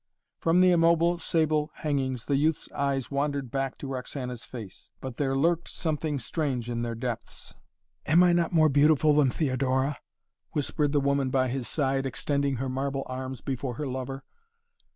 From 0.39 0.61
the 0.61 0.71
immobile 0.71 1.19
sable 1.19 1.69
hangings 1.75 2.25
the 2.25 2.35
youth's 2.35 2.71
eyes 2.71 3.11
wandered 3.11 3.51
back 3.51 3.77
to 3.77 3.87
Roxana's 3.87 4.45
face, 4.45 4.89
but 4.99 5.17
there 5.17 5.35
lurked 5.35 5.67
something 5.67 6.17
strange 6.17 6.71
in 6.71 6.81
their 6.81 6.95
depths. 6.95 7.53
"Am 8.07 8.23
I 8.23 8.33
not 8.33 8.51
more 8.51 8.67
beautiful 8.67 9.13
than 9.13 9.29
Theodora?" 9.29 9.99
whispered 10.53 10.91
the 10.91 10.99
woman 10.99 11.29
by 11.29 11.49
his 11.49 11.67
side, 11.67 12.07
extending 12.07 12.55
her 12.55 12.67
marble 12.67 13.03
arms 13.05 13.41
before 13.41 13.75
her 13.75 13.85
lover. 13.85 14.23